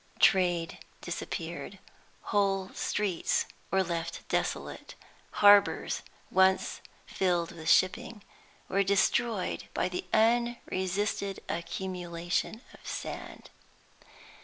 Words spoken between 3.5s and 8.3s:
were left desolate. Harbors, once filled with shipping,